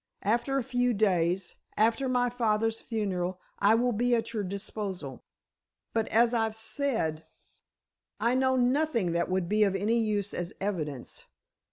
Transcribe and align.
After 0.23 0.57
a 0.57 0.63
few 0.63 0.95
days—after 0.95 2.09
my 2.09 2.31
father's 2.31 2.81
funeral, 2.81 3.39
I 3.59 3.75
will 3.75 3.91
be 3.91 4.15
at 4.15 4.33
your 4.33 4.41
disposal. 4.41 5.21
But 5.93 6.07
as 6.07 6.33
I've 6.33 6.55
said, 6.55 7.23
I 8.19 8.33
know 8.33 8.55
nothing 8.55 9.11
that 9.11 9.29
would 9.29 9.47
be 9.47 9.63
of 9.63 9.75
any 9.75 9.99
use 9.99 10.33
as 10.33 10.53
evidence. 10.59 11.25